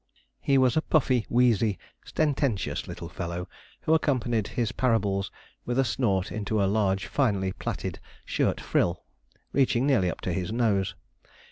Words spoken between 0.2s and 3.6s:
He was a puffy, wheezy, sententious little fellow,